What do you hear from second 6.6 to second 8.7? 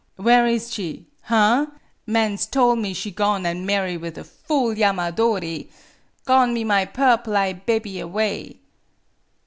my purple eye' bebby away.'